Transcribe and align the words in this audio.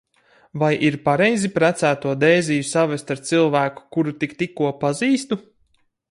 Vai 0.61 0.69
ir 0.87 0.95
pareizi 1.07 1.49
precēto 1.57 2.13
Dēziju 2.23 2.65
savest 2.69 3.13
ar 3.15 3.21
cilvēku, 3.31 3.85
kuru 3.97 4.15
tik 4.23 4.33
tikko 4.41 4.71
pazīstu? 4.85 5.39